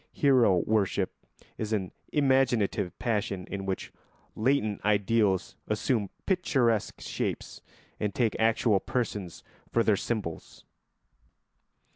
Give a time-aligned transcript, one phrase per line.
[0.13, 1.13] Hero worship
[1.59, 3.93] is an imaginative passion in which
[4.35, 7.61] latent ideals assume picturesque shapes
[7.99, 10.65] and take actual persons for their symbols.